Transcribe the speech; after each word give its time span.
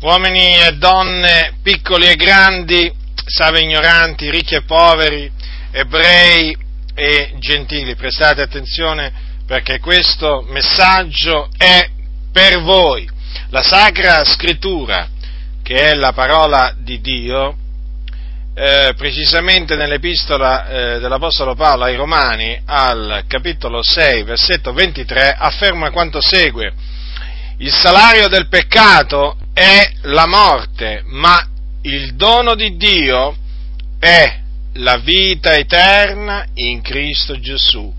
uomini 0.00 0.60
e 0.60 0.76
donne, 0.76 1.54
piccoli 1.62 2.06
e 2.06 2.14
grandi, 2.14 2.92
salve 3.24 3.60
ignoranti, 3.60 4.30
ricchi 4.30 4.54
e 4.54 4.62
poveri, 4.62 5.30
ebrei 5.72 6.56
e 6.94 7.34
gentili, 7.38 7.96
prestate 7.96 8.42
attenzione 8.42 9.26
perché 9.46 9.80
questo 9.80 10.44
messaggio 10.50 11.48
è 11.56 11.88
per 12.30 12.60
voi. 12.60 13.08
La 13.50 13.62
Sacra 13.62 14.24
Scrittura, 14.24 15.08
che 15.62 15.90
è 15.90 15.94
la 15.94 16.12
parola 16.12 16.74
di 16.76 17.00
Dio, 17.00 17.56
eh, 18.54 18.92
precisamente 18.96 19.74
nell'epistola 19.74 20.68
eh, 20.68 20.98
dell'Apostolo 20.98 21.54
Paolo 21.54 21.84
ai 21.84 21.96
Romani, 21.96 22.60
al 22.66 23.24
capitolo 23.26 23.82
6, 23.82 24.22
versetto 24.24 24.72
23, 24.72 25.34
afferma 25.36 25.90
quanto 25.90 26.20
segue. 26.20 26.72
Il 27.58 27.72
salario 27.72 28.28
del 28.28 28.48
peccato 28.48 29.37
è 29.58 29.90
la 30.02 30.28
morte, 30.28 31.02
ma 31.06 31.44
il 31.82 32.14
dono 32.14 32.54
di 32.54 32.76
Dio 32.76 33.36
è 33.98 34.38
la 34.74 34.98
vita 34.98 35.56
eterna 35.56 36.46
in 36.54 36.80
Cristo 36.80 37.40
Gesù, 37.40 37.92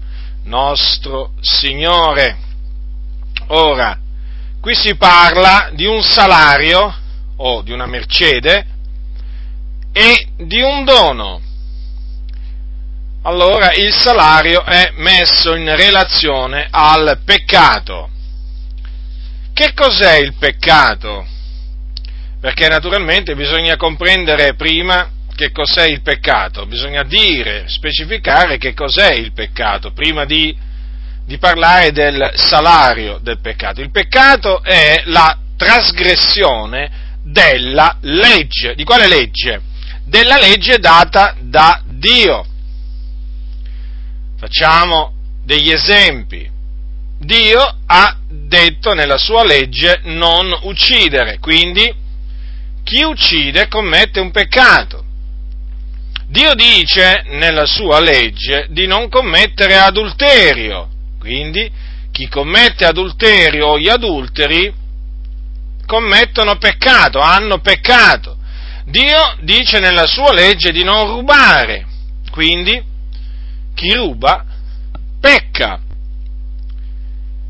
nostro 0.44 1.34
Signore. 1.42 2.38
Ora, 3.48 4.00
qui 4.62 4.74
si 4.74 4.96
parla 4.96 5.70
di 5.74 5.86
un 5.86 6.02
salario 6.02 6.96
o 7.36 7.62
di 7.62 7.74
una 7.74 7.88
mercede 7.88 8.66
e 9.92 10.28
di 10.38 10.62
un 10.62 10.86
dono. 10.86 11.42
Allora 13.24 13.74
il 13.74 13.94
salario 13.94 14.64
è 14.64 14.94
messo 14.96 15.56
in 15.56 15.76
relazione 15.76 16.70
al 16.72 17.20
peccato. 17.26 18.10
Che 19.54 19.74
cos'è 19.74 20.20
il 20.20 20.36
peccato? 20.36 21.38
Perché 22.40 22.68
naturalmente 22.70 23.36
bisogna 23.36 23.76
comprendere 23.76 24.56
prima 24.56 25.10
che 25.36 25.52
cos'è 25.52 25.86
il 25.88 26.02
peccato, 26.02 26.66
bisogna 26.66 27.04
dire, 27.04 27.66
specificare 27.68 28.58
che 28.58 28.74
cos'è 28.74 29.14
il 29.14 29.32
peccato, 29.34 29.92
prima 29.92 30.26
di, 30.26 30.56
di 31.26 31.38
parlare 31.38 31.92
del 31.92 32.32
salario 32.36 33.20
del 33.22 33.40
peccato. 33.40 33.82
Il 33.82 33.92
peccato 33.92 34.64
è 34.64 35.04
la 35.06 35.38
trasgressione 35.58 37.18
della 37.24 37.98
legge. 38.02 38.76
Di 38.76 38.84
quale 38.84 39.08
legge? 39.08 39.62
Della 40.06 40.38
legge 40.38 40.78
data 40.80 41.36
da 41.40 41.82
Dio. 41.86 42.46
Facciamo 44.38 45.14
degli 45.44 45.72
esempi. 45.72 46.50
Dio 47.20 47.78
ha 47.86 48.18
detto 48.30 48.94
nella 48.94 49.18
sua 49.18 49.44
legge 49.44 50.00
non 50.04 50.58
uccidere, 50.64 51.38
quindi 51.40 52.08
chi 52.90 53.04
uccide 53.04 53.68
commette 53.68 54.20
un 54.20 54.32
peccato. 54.32 55.06
Dio 56.26 56.56
dice 56.56 57.24
nella 57.28 57.68
sua 57.68 58.00
legge 58.00 58.66
di 58.72 58.88
non 58.88 59.10
commettere 59.10 59.76
adulterio, 59.78 60.90
quindi 61.20 61.72
chi 62.12 62.28
commette 62.28 62.86
adulterio 62.86 63.68
o 63.68 63.78
gli 63.78 63.88
adulteri 63.88 64.74
commettono 65.86 66.58
peccato, 66.58 67.20
hanno 67.20 67.60
peccato. 67.60 68.38
Dio 68.86 69.36
dice 69.42 69.78
nella 69.78 70.08
sua 70.08 70.34
legge 70.34 70.72
di 70.72 70.84
non 70.84 71.10
rubare, 71.10 71.86
quindi 72.32 72.82
chi 73.76 73.94
ruba 73.94 74.46
pecca. 75.22 75.80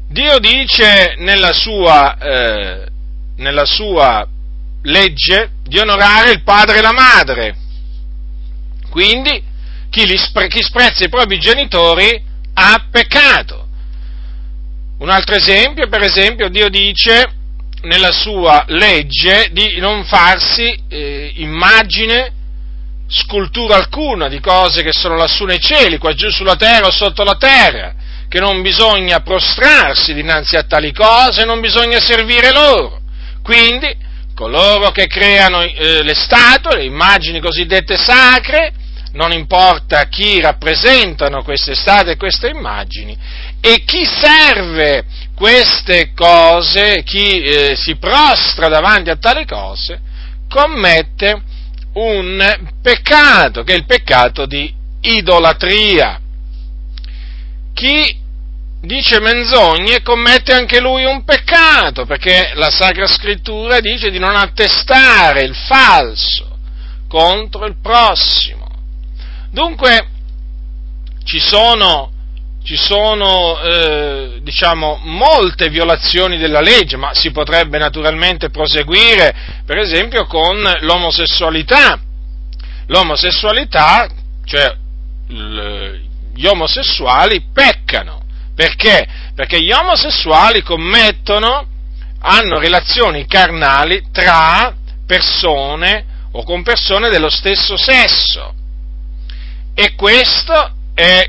Dio 0.10 0.38
dice 0.40 1.16
nella 1.20 1.54
sua, 1.54 2.18
eh, 2.18 2.88
nella 3.38 3.66
sua 3.66 4.28
legge 4.84 5.52
di 5.64 5.80
onorare 5.80 6.32
il 6.32 6.44
padre 6.44 6.78
e 6.78 6.82
la 6.82 6.94
madre. 6.94 7.56
Quindi 8.90 9.44
chi, 9.90 10.18
spre- 10.18 10.48
chi 10.48 10.62
sprezza 10.62 11.04
i 11.04 11.10
propri 11.10 11.40
genitori 11.40 12.22
ha 12.54 12.86
peccato. 12.90 13.68
Un 15.00 15.10
altro 15.10 15.36
esempio, 15.36 15.88
per 15.88 16.02
esempio, 16.02 16.50
Dio 16.50 16.70
dice 16.70 17.34
nella 17.84 18.12
sua 18.12 18.66
legge 18.68 19.50
di 19.52 19.80
non 19.80 20.04
farsi 20.04 20.78
eh, 20.90 21.32
immagine, 21.36 22.34
scultura 23.08 23.78
alcuna 23.78 24.28
di 24.28 24.40
cose 24.40 24.84
che 24.84 24.92
sono 24.92 25.16
lassù 25.16 25.46
nei 25.46 25.60
cieli, 25.60 25.98
qua 25.98 26.14
giù 26.14 26.30
sulla 26.30 26.56
terra 26.56 26.88
o 26.88 26.92
sotto 26.92 27.24
la 27.24 27.36
terra 27.36 27.96
che 28.30 28.40
non 28.40 28.62
bisogna 28.62 29.22
prostrarsi 29.22 30.14
dinanzi 30.14 30.56
a 30.56 30.64
tali 30.64 30.94
cose, 30.94 31.46
non 31.46 31.60
bisogna 31.60 32.00
servire 32.00 32.52
loro. 32.52 33.02
Quindi, 33.42 33.94
coloro 34.40 34.92
che 34.92 35.08
creano 35.08 35.62
eh, 35.62 36.02
le 36.02 36.14
statue, 36.14 36.78
le 36.78 36.86
immagini 36.86 37.42
cosiddette 37.42 37.98
sacre, 37.98 38.72
non 39.12 39.34
importa 39.34 40.06
chi 40.06 40.40
rappresentano 40.40 41.44
queste 41.44 41.76
statue 41.76 42.14
e 42.14 42.18
queste 42.18 42.48
immagini, 42.48 43.18
e 43.60 43.84
chi 43.84 44.06
serve 44.06 45.04
queste 45.36 46.14
cose, 46.14 47.04
chi 47.04 47.42
eh, 47.42 47.76
si 47.76 47.98
prostra 47.98 48.70
davanti 48.70 49.10
a 49.10 49.18
tali 49.18 49.46
cose, 49.46 50.00
commette 50.48 51.42
un 51.96 52.70
peccato, 52.82 53.64
che 53.64 53.74
è 53.74 53.76
il 53.76 53.86
peccato 53.86 54.46
di 54.46 54.74
idolatria. 55.02 56.18
Chi 57.74 58.18
dice 58.82 59.20
menzogne 59.20 60.02
commette 60.02 60.54
anche 60.54 60.80
lui 60.80 61.04
un 61.04 61.24
peccato, 61.24 62.06
perché 62.06 62.52
la 62.56 62.70
Sacra 62.70 63.08
Scrittura 63.08 63.80
dice 63.80 64.10
di 64.10 64.20
non 64.20 64.36
attestare 64.36 65.42
il 65.42 65.56
falso 65.56 66.58
contro 67.08 67.66
il 67.66 67.76
prossimo. 67.82 68.68
Dunque 69.52 70.08
ci 71.24 71.40
sono, 71.40 72.12
ci 72.64 72.78
sono 72.78 73.60
eh, 73.62 74.40
diciamo, 74.42 75.00
molte 75.04 75.70
violazioni 75.70 76.38
della 76.38 76.62
legge, 76.62 76.98
ma 76.98 77.14
si 77.14 77.32
potrebbe 77.32 77.78
naturalmente 77.78 78.50
proseguire, 78.50 79.62
per 79.66 79.78
esempio, 79.78 80.26
con 80.26 80.62
l'omosessualità. 80.82 82.00
L'omosessualità, 82.88 84.08
cioè 84.46 84.76
gli 85.28 86.46
omosessuali 86.48 87.50
peccano 87.54 88.19
perché? 88.60 89.08
Perché 89.34 89.64
gli 89.64 89.72
omosessuali 89.72 90.64
commettono, 90.64 91.66
hanno 92.20 92.60
relazioni 92.60 93.26
carnali 93.26 94.08
tra 94.12 94.76
persone 95.08 96.28
o 96.34 96.44
con 96.44 96.62
persone 96.62 97.08
dello 97.08 97.30
stesso 97.30 97.78
sesso. 97.78 98.54
E 99.74 99.96
questo 99.96 100.74
è, 100.94 101.26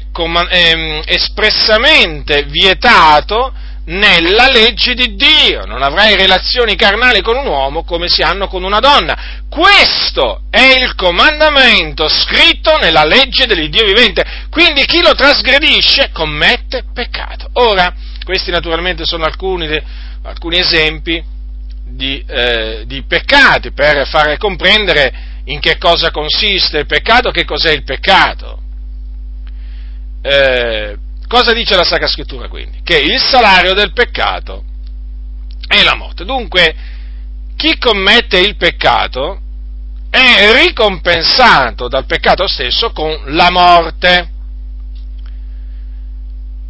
è 0.48 1.02
espressamente 1.06 2.42
vietato 2.46 3.54
nella 3.84 4.48
legge 4.50 4.94
di 4.94 5.14
Dio, 5.14 5.64
non 5.64 5.82
avrai 5.82 6.14
relazioni 6.14 6.76
carnali 6.76 7.22
con 7.22 7.36
un 7.36 7.46
uomo 7.46 7.82
come 7.82 8.08
si 8.08 8.22
hanno 8.22 8.46
con 8.46 8.62
una 8.62 8.78
donna. 8.78 9.42
Questo 9.48 10.42
è 10.50 10.76
il 10.82 10.94
comandamento 10.94 12.08
scritto 12.08 12.76
nella 12.78 13.04
legge 13.04 13.46
dell'Iddio 13.46 13.84
vivente, 13.84 14.24
quindi 14.50 14.84
chi 14.84 15.00
lo 15.02 15.14
trasgredisce 15.14 16.10
commette 16.12 16.84
peccato. 16.92 17.48
Ora, 17.54 17.92
questi 18.24 18.50
naturalmente 18.50 19.04
sono 19.04 19.24
alcuni, 19.24 19.66
alcuni 20.22 20.58
esempi 20.58 21.22
di, 21.84 22.22
eh, 22.26 22.84
di 22.86 23.02
peccati 23.02 23.72
per 23.72 24.06
fare 24.06 24.36
comprendere 24.36 25.28
in 25.44 25.58
che 25.58 25.78
cosa 25.78 26.10
consiste 26.10 26.78
il 26.78 26.86
peccato, 26.86 27.30
che 27.30 27.44
cos'è 27.44 27.72
il 27.72 27.82
peccato. 27.82 28.58
Eh, 30.22 30.96
Cosa 31.30 31.52
dice 31.52 31.76
la 31.76 31.84
Sacra 31.84 32.08
Scrittura 32.08 32.48
quindi? 32.48 32.80
Che 32.82 32.98
il 32.98 33.20
salario 33.20 33.72
del 33.72 33.92
peccato 33.92 34.64
è 35.64 35.80
la 35.84 35.94
morte. 35.94 36.24
Dunque, 36.24 36.74
chi 37.54 37.78
commette 37.78 38.40
il 38.40 38.56
peccato 38.56 39.40
è 40.10 40.60
ricompensato 40.60 41.86
dal 41.86 42.04
peccato 42.04 42.48
stesso 42.48 42.90
con 42.90 43.16
la 43.26 43.48
morte. 43.52 44.30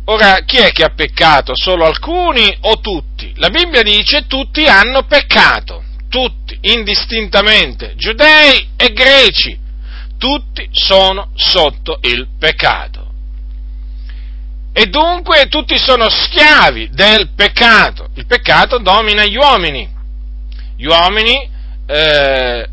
Ora, 0.04 0.40
chi 0.44 0.58
è 0.58 0.72
che 0.72 0.84
ha 0.84 0.92
peccato? 0.94 1.56
Solo 1.56 1.86
alcuni 1.86 2.54
o 2.60 2.80
tutti? 2.80 3.32
La 3.36 3.48
Bibbia 3.48 3.80
dice 3.80 4.26
tutti 4.26 4.66
hanno 4.66 5.04
peccato, 5.04 5.84
tutti, 6.10 6.58
indistintamente, 6.60 7.94
giudei 7.96 8.72
e 8.76 8.92
greci, 8.92 9.58
tutti 10.18 10.68
sono 10.70 11.30
sotto 11.34 11.98
il 12.02 12.28
peccato 12.38 12.99
e 14.80 14.86
dunque 14.86 15.46
tutti 15.48 15.76
sono 15.76 16.08
schiavi 16.08 16.88
del 16.90 17.32
peccato. 17.36 18.08
Il 18.14 18.24
peccato 18.24 18.78
domina 18.78 19.26
gli 19.26 19.36
uomini. 19.36 19.86
Gli 20.74 20.86
uomini 20.86 21.50
eh, 21.86 22.66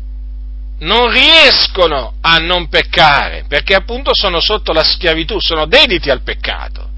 non 0.78 1.10
riescono 1.10 2.14
a 2.22 2.38
non 2.38 2.70
peccare 2.70 3.44
perché 3.46 3.74
appunto 3.74 4.12
sono 4.14 4.40
sotto 4.40 4.72
la 4.72 4.84
schiavitù, 4.84 5.36
sono 5.38 5.66
dediti 5.66 6.08
al 6.08 6.22
peccato. 6.22 6.88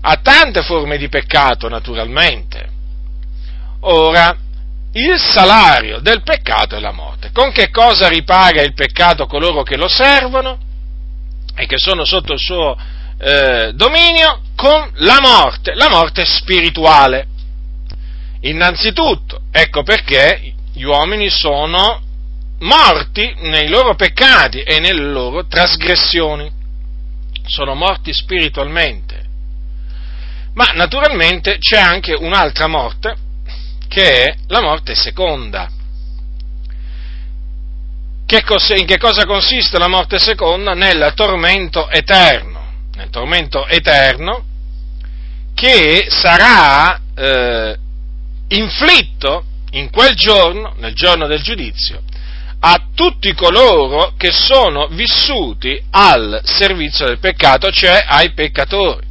A 0.00 0.16
tante 0.16 0.62
forme 0.62 0.96
di 0.96 1.08
peccato, 1.08 1.68
naturalmente. 1.68 2.68
Ora, 3.82 4.36
il 4.94 5.20
salario 5.20 6.00
del 6.00 6.24
peccato 6.24 6.74
è 6.74 6.80
la 6.80 6.90
morte. 6.90 7.30
Con 7.32 7.52
che 7.52 7.70
cosa 7.70 8.08
ripaga 8.08 8.60
il 8.60 8.74
peccato 8.74 9.26
coloro 9.26 9.62
che 9.62 9.76
lo 9.76 9.86
servono 9.86 10.58
e 11.54 11.66
che 11.66 11.78
sono 11.78 12.04
sotto 12.04 12.32
il 12.32 12.40
suo 12.40 12.76
eh, 13.24 13.72
dominio? 13.74 14.40
Con 14.56 14.90
la 14.94 15.18
morte, 15.20 15.74
la 15.74 15.88
morte 15.88 16.24
spirituale. 16.24 17.28
Innanzitutto, 18.40 19.42
ecco 19.52 19.84
perché 19.84 20.54
gli 20.72 20.82
uomini 20.82 21.30
sono 21.30 22.02
morti 22.58 23.32
nei 23.38 23.68
loro 23.68 23.94
peccati 23.94 24.62
e 24.62 24.80
nelle 24.80 25.04
loro 25.04 25.46
trasgressioni. 25.46 26.50
Sono 27.46 27.74
morti 27.74 28.12
spiritualmente. 28.12 29.20
Ma 30.54 30.72
naturalmente 30.74 31.58
c'è 31.58 31.78
anche 31.78 32.14
un'altra 32.14 32.66
morte, 32.66 33.14
che 33.86 34.24
è 34.24 34.34
la 34.48 34.60
morte 34.60 34.96
seconda. 34.96 35.70
Che 38.26 38.44
in 38.76 38.86
che 38.86 38.98
cosa 38.98 39.26
consiste 39.26 39.78
la 39.78 39.88
morte 39.88 40.18
seconda? 40.18 40.72
Nel 40.72 41.12
tormento 41.14 41.90
eterno, 41.90 42.51
nel 42.94 43.10
tormento 43.10 43.66
eterno 43.66 44.44
che 45.54 46.06
sarà 46.08 47.00
eh, 47.14 47.76
inflitto 48.48 49.44
in 49.72 49.90
quel 49.90 50.14
giorno, 50.14 50.74
nel 50.78 50.94
giorno 50.94 51.26
del 51.26 51.42
giudizio, 51.42 52.02
a 52.60 52.88
tutti 52.94 53.34
coloro 53.34 54.14
che 54.16 54.30
sono 54.30 54.88
vissuti 54.88 55.82
al 55.90 56.40
servizio 56.44 57.06
del 57.06 57.18
peccato, 57.18 57.70
cioè 57.70 58.04
ai 58.06 58.32
peccatori. 58.32 59.06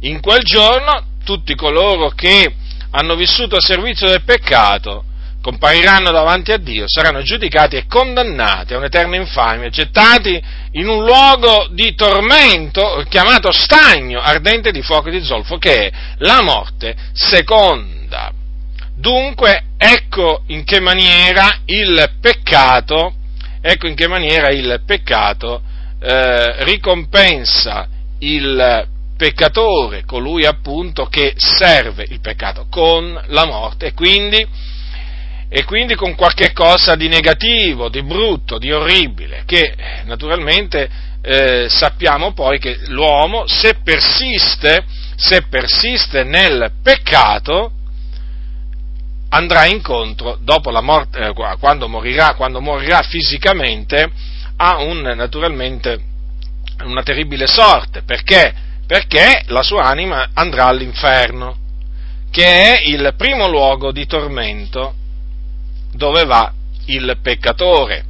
In 0.00 0.20
quel 0.20 0.42
giorno 0.42 1.04
tutti 1.24 1.54
coloro 1.54 2.10
che 2.10 2.54
hanno 2.90 3.14
vissuto 3.16 3.56
al 3.56 3.62
servizio 3.62 4.08
del 4.08 4.22
peccato 4.22 5.04
compariranno 5.40 6.10
davanti 6.10 6.52
a 6.52 6.56
Dio, 6.58 6.84
saranno 6.86 7.22
giudicati 7.22 7.76
e 7.76 7.86
condannati 7.86 8.74
a 8.74 8.78
un'eterna 8.78 9.16
infamia, 9.16 9.68
gettati 9.68 10.42
in 10.72 10.88
un 10.88 11.04
luogo 11.04 11.68
di 11.70 11.94
tormento 11.94 13.04
chiamato 13.08 13.52
stagno 13.52 14.20
ardente 14.20 14.72
di 14.72 14.82
fuoco 14.82 15.08
e 15.08 15.12
di 15.12 15.24
zolfo, 15.24 15.58
che 15.58 15.86
è 15.86 15.92
la 16.18 16.42
morte 16.42 16.94
seconda. 17.12 18.32
Dunque, 18.94 19.62
ecco 19.76 20.42
in 20.48 20.64
che 20.64 20.80
maniera 20.80 21.60
il 21.66 22.14
peccato, 22.20 23.14
ecco 23.60 23.86
maniera 24.08 24.50
il 24.50 24.82
peccato 24.84 25.62
eh, 26.00 26.64
ricompensa 26.64 27.88
il 28.20 28.86
peccatore, 29.16 30.04
colui 30.04 30.46
appunto 30.46 31.06
che 31.06 31.34
serve 31.36 32.04
il 32.08 32.20
peccato 32.20 32.66
con 32.70 33.20
la 33.26 33.46
morte 33.46 33.86
e 33.86 33.92
quindi, 33.94 34.46
e 35.48 35.64
quindi 35.64 35.94
con 35.94 36.14
qualche 36.14 36.52
cosa 36.52 36.94
di 36.94 37.08
negativo, 37.08 37.88
di 37.88 38.02
brutto, 38.02 38.58
di 38.58 38.70
orribile, 38.70 39.44
che 39.46 39.74
naturalmente 40.04 40.88
eh, 41.22 41.66
sappiamo 41.70 42.32
poi 42.32 42.58
che 42.58 42.78
l'uomo 42.88 43.46
se 43.46 43.76
persiste, 43.82 44.84
se 45.16 45.42
persiste 45.48 46.22
nel 46.22 46.72
peccato, 46.82 47.72
andrà 49.30 49.64
incontro, 49.64 50.38
dopo 50.40 50.70
la 50.70 50.82
morte, 50.82 51.18
eh, 51.18 51.32
quando, 51.58 51.88
morirà, 51.88 52.34
quando 52.34 52.60
morirà 52.60 53.00
fisicamente, 53.02 54.10
a 54.56 54.78
un, 54.82 55.00
naturalmente, 55.00 55.98
una 56.84 57.02
terribile 57.02 57.46
sorte. 57.46 58.02
Perché? 58.02 58.54
Perché 58.86 59.44
la 59.46 59.62
sua 59.62 59.84
anima 59.84 60.30
andrà 60.34 60.66
all'inferno, 60.66 61.56
che 62.30 62.44
è 62.44 62.82
il 62.84 63.14
primo 63.16 63.48
luogo 63.48 63.92
di 63.92 64.06
tormento 64.06 64.94
dove 65.98 66.24
va 66.24 66.50
il 66.86 67.18
peccatore. 67.20 68.04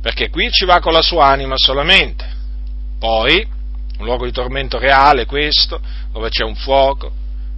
Perché 0.00 0.30
qui 0.30 0.50
ci 0.50 0.64
va 0.64 0.78
con 0.78 0.92
la 0.92 1.02
sua 1.02 1.26
anima 1.26 1.54
solamente. 1.56 2.30
Poi, 2.98 3.44
un 3.98 4.04
luogo 4.04 4.26
di 4.26 4.32
tormento 4.32 4.78
reale 4.78 5.26
questo, 5.26 5.80
dove 6.12 6.28
c'è 6.28 6.44
un 6.44 6.54
fuoco 6.54 7.10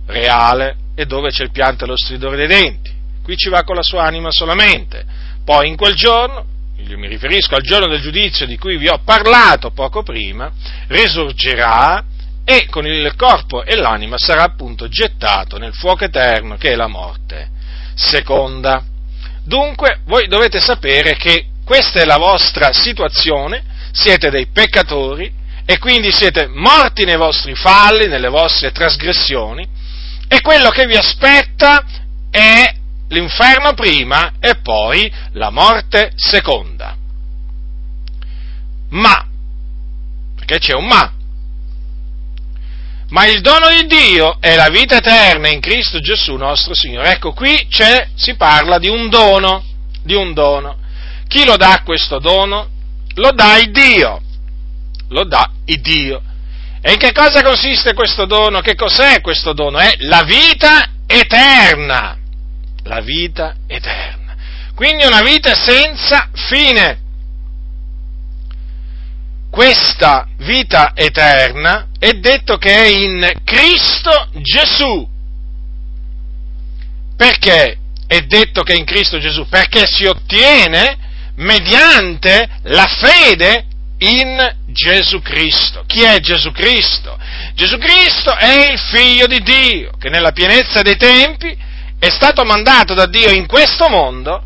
reale, 0.07 0.77
e 0.95 1.07
dove 1.07 1.31
c'è 1.31 1.43
il 1.43 1.51
pianto 1.51 1.85
e 1.85 1.89
lo 1.89 1.97
stridore 1.97 2.37
dei 2.37 2.47
denti. 2.47 2.93
Qui 3.23 3.37
ci 3.37 3.49
va 3.49 3.65
con 3.65 3.75
la 3.75 3.83
sua 3.83 4.05
anima 4.05 4.31
solamente. 4.31 5.05
Poi 5.45 5.69
in 5.69 5.77
quel 5.77 5.95
giorno, 5.95 6.45
io 6.77 6.99
mi 6.99 7.09
riferisco 7.09 7.57
al 7.57 7.63
giorno 7.63 7.89
del 7.89 8.01
giudizio 8.01 8.47
di 8.47 8.57
cui 8.57 8.77
vi 8.77 8.89
ho 8.89 9.01
parlato 9.05 9.73
poco 9.73 10.03
prima, 10.03 10.53
risorgerà 10.87 12.05
e 12.45 12.67
con 12.69 12.87
il 12.87 13.15
corpo 13.17 13.65
e 13.65 13.75
l'anima 13.75 14.19
sarà 14.19 14.43
appunto 14.43 14.87
gettato 14.89 15.57
nel 15.59 15.73
fuoco 15.73 16.05
eterno 16.05 16.57
che 16.57 16.73
è 16.73 16.75
la 16.77 16.89
morte 16.89 17.54
seconda. 17.95 18.85
Dunque 19.45 20.01
voi 20.05 20.27
dovete 20.27 20.61
sapere 20.61 21.17
che 21.17 21.47
questa 21.65 22.01
è 22.01 22.05
la 22.05 22.19
vostra 22.19 22.73
situazione, 22.73 23.63
siete 23.93 24.31
dei 24.31 24.47
peccatori 24.49 25.33
e 25.65 25.79
quindi 25.79 26.13
siete 26.13 26.47
morti 26.47 27.05
nei 27.05 27.17
vostri 27.17 27.55
falli, 27.55 28.07
nelle 28.07 28.29
vostre 28.29 28.73
trasgressioni 28.73 29.67
e 30.29 30.41
quello 30.41 30.71
che 30.71 30.87
vi 30.87 30.97
aspetta 30.97 31.85
è 32.31 32.75
l'inferno 33.09 33.75
prima 33.75 34.35
e 34.41 34.57
poi 34.57 35.11
la 35.33 35.51
morte 35.51 36.13
seconda. 36.17 36.97
Ma, 38.91 39.27
perché 40.37 40.59
c'è 40.59 40.75
un 40.75 40.87
ma, 40.87 41.13
ma 43.15 43.27
il 43.27 43.43
dono 43.43 43.69
di 43.69 43.87
Dio 43.87 44.39
è 44.41 44.57
la 44.57 44.69
vita 44.71 44.97
eterna 44.97 45.49
in 45.49 45.61
Cristo 45.61 46.01
Gesù 46.01 46.35
nostro 46.35 46.75
Signore. 46.75 47.13
Ecco, 47.13 47.33
qui 47.33 47.69
si 48.17 48.35
parla 48.35 48.81
di 48.81 48.89
un 48.89 49.09
dono, 49.09 49.65
di 50.03 50.15
un 50.15 50.35
dono. 50.35 50.79
Chi 51.29 51.45
lo 51.45 51.57
dà 51.57 51.83
questo 51.85 52.19
dono? 52.19 52.69
Lo 53.15 53.31
dà 53.31 53.57
il 53.59 53.71
Dio, 53.71 54.21
lo 55.11 55.25
dà 55.27 55.49
il 55.67 55.81
Dio. 55.81 56.23
E 56.81 56.95
in 56.95 56.99
che 56.99 57.13
cosa 57.13 57.41
consiste 57.41 57.95
questo 57.95 58.25
dono? 58.27 58.61
Che 58.61 58.75
cos'è 58.75 59.21
questo 59.21 59.53
dono? 59.53 59.79
È 59.79 59.95
la 59.99 60.25
vita 60.25 60.91
eterna. 61.07 62.19
La 62.83 63.01
vita 63.01 63.55
eterna. 63.69 64.35
Quindi 64.75 65.05
una 65.05 65.23
vita 65.23 65.55
senza 65.55 66.31
fine. 66.33 66.99
Questa 69.51 70.27
vita 70.39 70.91
eterna 70.97 71.91
è 72.05 72.13
detto 72.19 72.59
che 72.59 72.71
è 72.71 72.87
in 72.87 73.33
Cristo 73.45 74.29
Gesù. 74.43 75.09
Perché 77.17 77.79
è 78.07 78.21
detto 78.27 78.63
che 78.63 78.75
è 78.75 78.77
in 78.77 78.85
Cristo 78.85 79.19
Gesù? 79.19 79.49
Perché 79.49 79.87
si 79.87 80.05
ottiene 80.05 80.99
mediante 81.37 82.47
la 82.65 82.85
fede 82.85 83.65
in 84.01 84.37
Gesù 84.67 85.23
Cristo. 85.23 85.85
Chi 85.87 86.03
è 86.03 86.21
Gesù 86.21 86.53
Cristo? 86.53 87.19
Gesù 87.55 87.79
Cristo 87.79 88.37
è 88.37 88.73
il 88.73 88.79
figlio 88.79 89.27
di 89.27 89.41
Dio 89.41 89.93
che 89.99 90.11
nella 90.11 90.33
pienezza 90.33 90.83
dei 90.83 90.99
tempi 90.99 91.57
è 91.99 92.11
stato 92.11 92.45
mandato 92.45 92.93
da 92.93 93.07
Dio 93.07 93.31
in 93.31 93.47
questo 93.47 93.89
mondo 93.89 94.45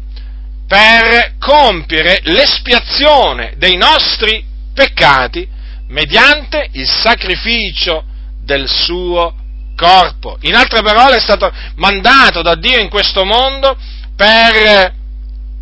per 0.69 1.35
compiere 1.41 2.21
l'espiazione 2.23 3.55
dei 3.57 3.77
nostri 3.77 4.45
peccati 4.73 5.57
mediante 5.89 6.69
il 6.73 6.89
sacrificio 6.89 8.05
del 8.43 8.69
suo 8.69 9.35
corpo. 9.77 10.37
In 10.43 10.55
altre 10.55 10.83
parole 10.83 11.17
è 11.17 11.21
stato 11.21 11.53
mandato 11.77 12.43
da 12.43 12.55
Dio 12.55 12.79
in 12.79 12.89
questo 12.89 13.25
mondo 13.25 13.77
per 14.17 14.95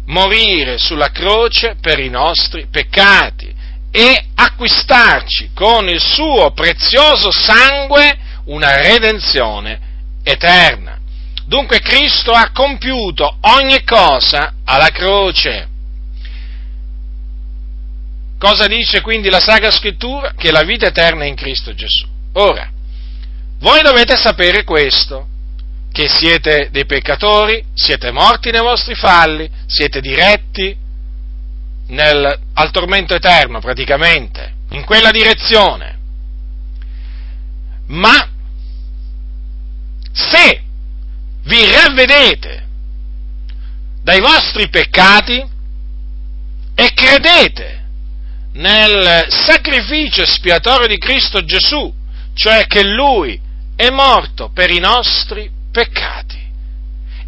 morire 0.06 0.78
sulla 0.78 1.10
croce 1.10 1.76
per 1.80 1.98
i 1.98 2.08
nostri 2.08 2.66
peccati 2.70 3.54
e 3.90 4.26
acquistarci 4.34 5.50
con 5.54 5.88
il 5.88 6.00
suo 6.00 6.52
prezioso 6.52 7.30
sangue 7.30 8.16
una 8.46 8.76
redenzione 8.76 9.80
eterna. 10.22 10.98
Dunque 11.46 11.80
Cristo 11.80 12.32
ha 12.32 12.50
compiuto 12.52 13.38
ogni 13.40 13.84
cosa 13.84 14.54
alla 14.64 14.90
croce. 14.90 15.68
Cosa 18.38 18.66
dice 18.66 19.00
quindi 19.00 19.30
la 19.30 19.40
Sacra 19.40 19.70
Scrittura? 19.70 20.32
Che 20.36 20.50
la 20.50 20.62
vita 20.62 20.86
eterna 20.86 21.24
è 21.24 21.26
in 21.26 21.34
Cristo 21.34 21.74
Gesù. 21.74 22.06
Ora, 22.34 22.70
voi 23.60 23.80
dovete 23.82 24.14
sapere 24.16 24.62
questo, 24.62 25.26
che 25.90 26.08
siete 26.08 26.68
dei 26.70 26.84
peccatori, 26.84 27.64
siete 27.72 28.10
morti 28.10 28.50
nei 28.50 28.60
vostri 28.60 28.94
falli, 28.94 29.48
siete 29.66 30.02
diretti 30.02 30.76
nel, 31.88 32.38
al 32.52 32.70
tormento 32.70 33.14
eterno 33.14 33.60
praticamente, 33.60 34.52
in 34.70 34.84
quella 34.84 35.10
direzione. 35.10 35.98
Ma 37.86 38.28
se 40.12 40.62
vi 41.44 41.70
ravvedete 41.72 42.66
dai 44.02 44.20
vostri 44.20 44.68
peccati 44.68 45.42
e 46.74 46.92
credete 46.92 47.75
nel 48.56 49.26
sacrificio 49.28 50.22
espiatorio 50.22 50.86
di 50.86 50.98
Cristo 50.98 51.44
Gesù, 51.44 51.92
cioè 52.34 52.66
che 52.66 52.84
Lui 52.84 53.40
è 53.74 53.90
morto 53.90 54.50
per 54.52 54.70
i 54.70 54.78
nostri 54.78 55.50
peccati 55.70 56.38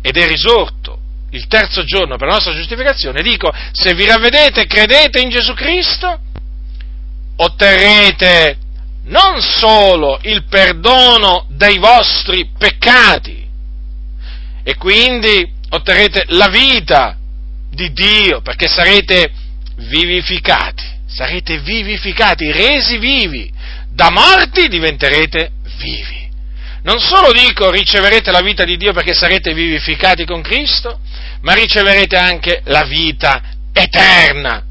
ed 0.00 0.16
è 0.16 0.26
risorto 0.26 1.00
il 1.30 1.46
terzo 1.46 1.84
giorno 1.84 2.16
per 2.16 2.28
la 2.28 2.34
nostra 2.34 2.54
giustificazione, 2.54 3.22
dico, 3.22 3.52
se 3.72 3.94
vi 3.94 4.06
ravvedete 4.06 4.62
e 4.62 4.66
credete 4.66 5.20
in 5.20 5.28
Gesù 5.28 5.52
Cristo, 5.52 6.20
otterrete 7.36 8.56
non 9.04 9.40
solo 9.40 10.18
il 10.22 10.44
perdono 10.44 11.46
dei 11.50 11.78
vostri 11.78 12.50
peccati, 12.56 13.46
e 14.62 14.76
quindi 14.76 15.52
otterrete 15.70 16.24
la 16.28 16.48
vita 16.48 17.16
di 17.70 17.92
Dio, 17.92 18.40
perché 18.40 18.66
sarete 18.66 19.30
vivificati, 19.76 20.87
sarete 21.08 21.58
vivificati, 21.58 22.52
resi 22.52 22.98
vivi, 22.98 23.50
da 23.88 24.10
morti 24.10 24.68
diventerete 24.68 25.50
vivi. 25.78 26.28
Non 26.82 27.00
solo 27.00 27.32
dico 27.32 27.70
riceverete 27.70 28.30
la 28.30 28.40
vita 28.40 28.64
di 28.64 28.76
Dio 28.76 28.92
perché 28.92 29.12
sarete 29.12 29.52
vivificati 29.52 30.24
con 30.24 30.42
Cristo, 30.42 31.00
ma 31.40 31.52
riceverete 31.54 32.16
anche 32.16 32.62
la 32.66 32.84
vita 32.84 33.42
eterna. 33.72 34.64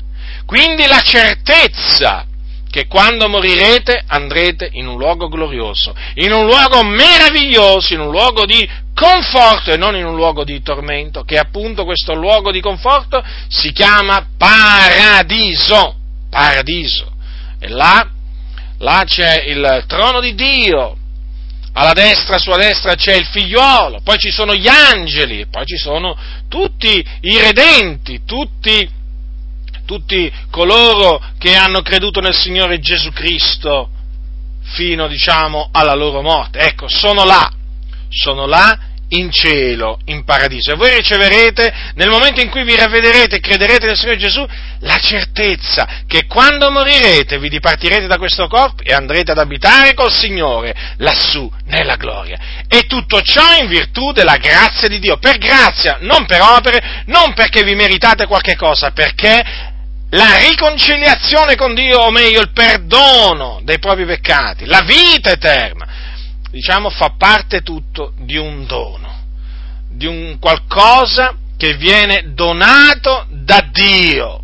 Quindi 0.46 0.88
la 0.88 1.02
certezza 1.02 2.26
che 2.70 2.88
quando 2.88 3.28
morirete 3.28 4.04
andrete 4.08 4.70
in 4.74 4.88
un 4.88 4.98
luogo 4.98 5.28
glorioso, 5.28 5.96
in 6.16 6.32
un 6.32 6.46
luogo 6.46 6.84
meraviglioso, 6.84 7.94
in 7.94 8.02
un 8.02 8.12
luogo 8.12 8.46
di 8.46 8.68
conforto 8.94 9.72
e 9.72 9.78
non 9.78 9.96
in 9.96 10.06
un 10.06 10.16
luogo 10.16 10.44
di 10.44 10.62
tormento, 10.62 11.24
che 11.24 11.38
appunto 11.38 11.86
questo 11.86 12.14
luogo 12.14 12.52
di 12.52 12.62
conforto 12.62 13.24
si 13.48 13.72
chiama 13.72 14.28
paradiso, 14.38 15.97
paradiso. 16.30 17.12
E 17.60 17.68
là, 17.68 18.08
là 18.80 19.04
c'è 19.06 19.44
il 19.46 19.84
trono 19.88 20.20
di 20.20 20.36
Dio, 20.36 20.96
alla 21.74 21.94
destra, 21.94 22.40
sulla 22.40 22.58
destra 22.58 22.96
c'è 22.96 23.16
il 23.16 23.26
figliuolo, 23.26 24.02
poi 24.04 24.18
ci 24.18 24.32
sono 24.32 24.56
gli 24.56 24.68
angeli, 24.68 25.46
poi 25.46 25.66
ci 25.66 25.78
sono 25.78 26.18
tutti 26.48 27.06
i 27.22 27.40
redenti, 27.40 28.22
tutti, 28.26 28.90
tutti 29.86 30.32
coloro 30.50 31.22
che 31.38 31.56
hanno 31.56 31.82
creduto 31.82 32.20
nel 32.20 32.34
Signore 32.34 32.80
Gesù 32.80 33.12
Cristo 33.12 33.90
fino, 34.64 35.08
diciamo, 35.08 35.70
alla 35.72 35.94
loro 35.94 36.22
morte. 36.22 36.60
Ecco, 36.60 36.88
sono 36.88 37.24
là, 37.24 37.52
sono 38.10 38.48
là 38.48 38.78
in 39.10 39.32
cielo, 39.32 40.00
in 40.06 40.24
paradiso. 40.24 40.74
E 40.74 40.76
voi 40.76 40.96
riceverete, 40.96 41.74
nel 41.96 42.10
momento 42.10 42.42
in 42.42 42.50
cui 42.50 42.64
vi 42.64 42.76
ravvederete 42.76 43.38
e 43.38 43.40
crederete 43.40 43.86
nel 43.86 43.98
Signore 43.98 44.18
Gesù, 44.18 44.46
la 44.82 45.00
certezza 45.00 46.04
che 46.08 46.26
quando 46.26 46.70
morirete 46.72 47.40
vi 47.40 47.50
dipartirete 47.50 48.08
da 48.08 48.18
questo 48.18 48.48
corpo 48.48 48.84
e 48.84 48.94
andrete 48.94 49.32
ad 49.32 49.38
abitare 49.38 49.94
col 49.94 50.12
Signore 50.12 50.76
lassù 50.98 51.50
nella 51.66 51.96
gloria. 51.96 52.38
E 52.68 52.84
tutto 52.84 53.22
ciò 53.22 53.56
in 53.60 53.68
virtù 53.68 54.12
della 54.12 54.38
grazia 54.38 54.88
di 54.88 55.00
Dio, 55.00 55.18
per 55.18 55.38
grazia, 55.38 55.98
non 56.02 56.26
per 56.26 56.42
opere, 56.42 57.04
non 57.06 57.34
perché 57.34 57.64
vi 57.64 57.76
meritate 57.76 58.26
qualche 58.26 58.56
cosa, 58.56 58.92
perché 58.92 59.76
la 60.12 60.38
riconciliazione 60.38 61.56
con 61.56 61.74
Dio, 61.74 62.00
o 62.00 62.12
meglio 62.12 62.40
il 62.40 62.52
perdono 62.52 63.60
dei 63.64 63.78
propri 63.78 64.06
peccati, 64.06 64.66
la 64.66 64.82
vita 64.82 65.32
eterna, 65.32 65.97
diciamo, 66.52 66.90
fa 66.90 67.14
parte 67.18 67.62
tutto 67.62 68.14
di 68.18 68.38
un 68.38 68.66
dono, 68.66 69.24
di 69.90 70.06
un 70.06 70.38
qualcosa 70.40 71.36
che 71.58 71.76
viene 71.76 72.34
donato 72.34 73.26
da 73.30 73.68
Dio, 73.72 74.44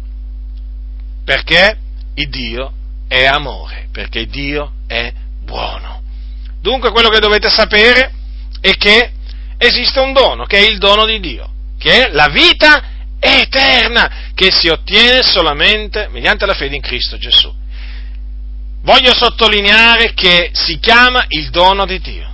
perché 1.24 1.78
il 2.16 2.30
Dio 2.30 2.74
è 3.08 3.26
amore, 3.26 3.88
perché 3.92 4.26
Dio 4.26 4.74
è 4.88 5.14
buono. 5.44 6.02
Dunque 6.60 6.92
quello 6.92 7.10
che 7.10 7.20
dovete 7.20 7.50
sapere 7.50 8.12
è 8.60 8.76
che 8.76 9.12
esiste 9.58 10.00
un 10.00 10.14
dono, 10.14 10.46
che 10.46 10.58
è 10.58 10.70
il 10.70 10.78
dono 10.80 11.06
di 11.06 11.20
Dio, 11.20 11.50
che 11.78 12.06
è 12.06 12.12
la 12.12 12.28
vita 12.28 12.92
eterna, 13.20 14.32
che 14.34 14.52
si 14.52 14.68
ottiene 14.68 15.22
solamente 15.22 16.08
mediante 16.12 16.46
la 16.46 16.54
fede 16.54 16.76
in 16.76 16.82
Cristo 16.82 17.18
Gesù 17.18 17.62
voglio 18.84 19.14
sottolineare 19.14 20.14
che 20.14 20.52
si 20.54 20.80
chiama 20.80 21.26
il 21.30 21.50
dono 21.50 21.86
di 21.86 22.00
Dio. 22.00 22.32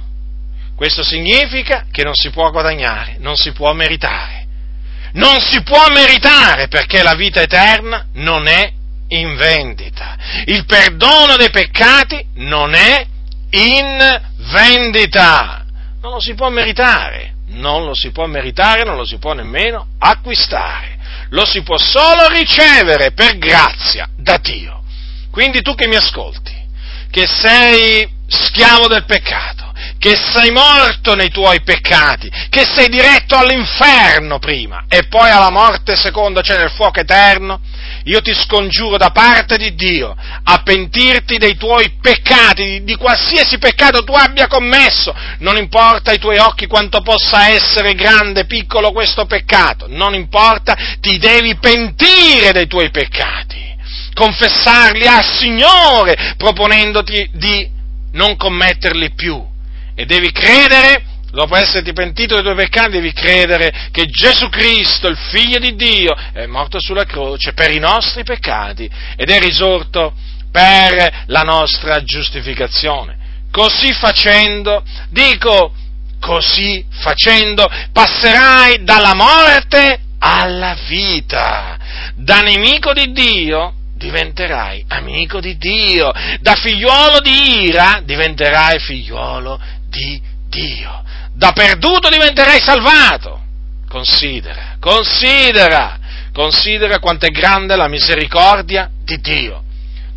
Questo 0.76 1.04
significa 1.04 1.86
che 1.92 2.04
non 2.04 2.14
si 2.14 2.30
può 2.30 2.50
guadagnare, 2.52 3.18
non 3.20 3.36
si 3.36 3.52
può 3.52 3.74
meritare. 3.74 4.48
Non 5.14 5.40
si 5.42 5.62
può 5.64 5.90
meritare 5.90 6.68
perché 6.68 7.02
la 7.02 7.16
vita 7.16 7.42
eterna 7.42 8.06
non 8.14 8.48
è 8.48 8.72
in 9.10 9.36
vendita. 9.36 10.16
Il 10.46 10.66
perdono 10.66 11.36
dei 11.36 11.50
peccati 11.50 12.24
non 12.36 12.74
è 12.76 13.06
in 13.52 14.22
vendita. 14.52 15.66
Non 16.02 16.14
lo 16.14 16.20
si 16.20 16.34
può 16.36 16.50
meritare, 16.50 17.34
non 17.48 17.84
lo 17.84 17.94
si 17.94 18.12
può 18.12 18.26
meritare, 18.28 18.84
non 18.84 18.96
lo 18.96 19.06
si 19.06 19.18
può 19.18 19.34
nemmeno 19.34 19.88
acquistare. 19.98 20.98
Lo 21.32 21.46
si 21.46 21.62
può 21.62 21.78
solo 21.78 22.28
ricevere 22.30 23.12
per 23.12 23.38
grazia 23.38 24.08
da 24.16 24.38
Dio. 24.38 24.79
Quindi 25.40 25.62
tu 25.62 25.74
che 25.74 25.88
mi 25.88 25.96
ascolti, 25.96 26.52
che 27.10 27.26
sei 27.26 28.06
schiavo 28.28 28.88
del 28.88 29.06
peccato, 29.06 29.72
che 29.98 30.14
sei 30.34 30.52
morto 30.52 31.16
nei 31.16 31.30
tuoi 31.30 31.62
peccati, 31.62 32.30
che 32.50 32.66
sei 32.66 32.90
diretto 32.90 33.38
all'inferno 33.38 34.38
prima 34.40 34.84
e 34.90 35.08
poi 35.08 35.30
alla 35.30 35.50
morte 35.50 35.96
seconda, 35.96 36.42
cioè 36.42 36.58
nel 36.58 36.72
fuoco 36.72 37.00
eterno, 37.00 37.62
io 38.04 38.20
ti 38.20 38.34
scongiuro 38.34 38.98
da 38.98 39.12
parte 39.12 39.56
di 39.56 39.74
Dio 39.76 40.14
a 40.44 40.62
pentirti 40.62 41.38
dei 41.38 41.56
tuoi 41.56 41.90
peccati, 42.02 42.64
di, 42.64 42.84
di, 42.84 42.96
qualsiasi 42.98 43.60
peccato 43.60 44.04
tu 44.04 44.12
abbia 44.12 44.48
commesso, 44.48 45.16
non 45.38 45.56
importa 45.56 46.12
ai 46.12 46.20
tuoi 46.20 46.38
occhi 46.38 46.68
quanto 46.68 47.00
possa 47.00 47.48
essere 47.48 47.96
grande, 47.96 48.46
piccolo 48.46 48.92
questo 48.92 49.26
peccato, 49.26 49.86
non 49.88 50.14
importa, 50.14 50.76
ti 51.00 51.18
devi 51.18 51.56
pentire 51.56 52.52
dei 52.52 52.68
tuoi 52.68 52.90
peccati 52.90 53.69
confessarli 54.20 55.08
al 55.08 55.24
Signore, 55.24 56.34
proponendoti 56.36 57.30
di 57.36 57.70
non 58.12 58.36
commetterli 58.36 59.14
più. 59.14 59.42
E 59.96 60.06
devi 60.06 60.30
credere, 60.34 61.04
dopo 61.32 61.56
esserti 61.56 61.94
pentito 61.94 62.34
dei 62.34 62.44
tuoi 62.44 62.56
peccati, 62.56 62.92
devi 62.92 63.14
credere 63.14 63.88
che 63.92 64.08
Gesù 64.08 64.50
Cristo, 64.50 65.08
il 65.08 65.18
Figlio 65.18 65.58
di 65.60 65.74
Dio, 65.76 66.14
è 66.34 66.46
morto 66.48 66.82
sulla 66.82 67.06
croce 67.06 67.54
per 67.54 67.72
i 67.72 67.80
nostri 67.80 68.24
peccati 68.24 68.90
ed 69.16 69.30
è 69.30 69.40
risorto 69.40 70.14
per 70.52 71.24
la 71.28 71.42
nostra 71.44 72.04
giustificazione. 72.04 73.18
Così 73.52 73.94
facendo, 73.94 74.84
dico, 75.10 75.74
così 76.20 76.86
facendo, 77.00 77.66
passerai 77.94 78.84
dalla 78.84 79.14
morte 79.14 80.02
alla 80.20 80.76
vita, 80.88 81.78
da 82.16 82.42
nemico 82.42 82.92
di 82.92 83.14
Dio 83.14 83.76
diventerai 84.00 84.86
amico 84.88 85.42
di 85.42 85.58
Dio, 85.58 86.12
da 86.40 86.56
figliuolo 86.56 87.20
di 87.20 87.66
ira 87.66 88.02
diventerai 88.04 88.80
figliuolo 88.80 89.60
di 89.90 90.20
Dio, 90.48 91.04
da 91.34 91.52
perduto 91.52 92.10
diventerai 92.10 92.60
salvato. 92.62 93.44
Considera, 93.88 94.78
considera, 94.80 96.00
considera 96.32 97.00
quanto 97.00 97.26
è 97.26 97.30
grande 97.30 97.76
la 97.76 97.88
misericordia 97.88 98.90
di 99.04 99.20
Dio. 99.20 99.64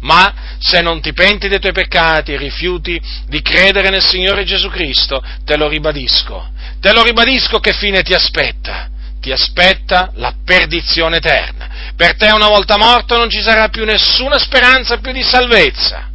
Ma 0.01 0.33
se 0.59 0.81
non 0.81 1.01
ti 1.01 1.13
penti 1.13 1.49
dei 1.49 1.61
tuoi 1.61 1.73
peccati 1.73 2.33
e 2.33 2.37
rifiuti 2.37 3.01
di 3.27 3.41
credere 3.41 3.89
nel 3.89 4.03
Signore 4.03 4.45
Gesù 4.45 4.69
Cristo, 4.69 5.23
te 5.45 5.57
lo 5.57 5.69
ribadisco, 5.69 6.51
te 6.81 6.93
lo 6.93 7.03
ribadisco 7.03 7.59
che 7.59 7.73
fine 7.73 8.03
ti 8.03 8.15
aspetta 8.15 8.91
ti 9.23 9.31
aspetta 9.31 10.11
la 10.17 10.35
perdizione 10.45 11.19
eterna. 11.19 11.62
Per 11.97 12.17
te 12.17 12.31
una 12.31 12.49
volta 12.49 12.77
morto 12.77 13.17
non 13.17 13.29
ci 13.29 13.41
sarà 13.43 13.69
più 13.69 13.85
nessuna 13.85 14.39
speranza 14.39 14.99
più 14.99 15.13
di 15.13 15.23
salvezza. 15.23 16.11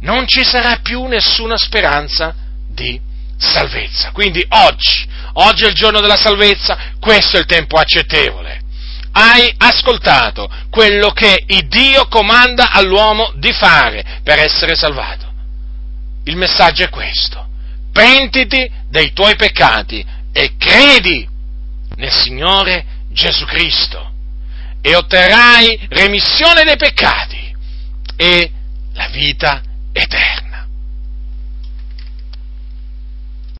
Non 0.00 0.26
ci 0.26 0.44
sarà 0.44 0.78
più 0.82 1.06
nessuna 1.06 1.56
speranza 1.56 2.34
di 2.68 3.00
salvezza. 3.36 4.10
Quindi 4.12 4.44
oggi, 4.48 5.08
oggi 5.34 5.64
è 5.64 5.68
il 5.68 5.74
giorno 5.74 6.00
della 6.00 6.16
salvezza, 6.16 6.78
questo 7.00 7.36
è 7.36 7.40
il 7.40 7.46
tempo 7.46 7.78
accettevole. 7.78 8.60
Hai 9.12 9.52
ascoltato 9.58 10.50
quello 10.70 11.10
che 11.10 11.44
Dio 11.66 12.06
comanda 12.08 12.70
all'uomo 12.70 13.32
di 13.36 13.52
fare 13.52 14.20
per 14.22 14.38
essere 14.38 14.74
salvato. 14.74 15.30
Il 16.24 16.36
messaggio 16.36 16.84
è 16.84 16.88
questo. 16.88 17.48
Pentiti 17.92 18.70
dei 18.88 19.12
tuoi 19.12 19.36
peccati 19.36 20.04
e 20.32 20.56
credi 20.56 21.28
nel 21.96 22.12
Signore 22.12 22.84
Gesù 23.10 23.44
Cristo 23.44 24.11
e 24.82 24.94
otterrai 24.96 25.86
remissione 25.88 26.64
dei 26.64 26.76
peccati 26.76 27.54
e 28.16 28.50
la 28.92 29.08
vita 29.08 29.62
eterna. 29.92 30.51